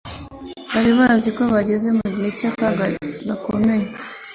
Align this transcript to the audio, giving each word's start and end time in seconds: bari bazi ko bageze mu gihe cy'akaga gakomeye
bari 0.71 0.91
bazi 0.99 1.29
ko 1.37 1.41
bageze 1.53 1.87
mu 1.97 2.07
gihe 2.15 2.29
cy'akaga 2.37 2.85
gakomeye 3.27 3.87